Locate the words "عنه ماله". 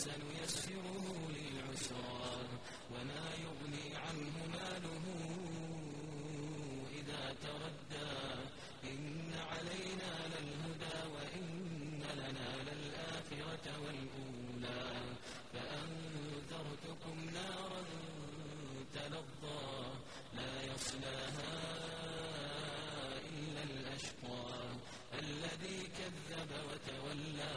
3.96-5.04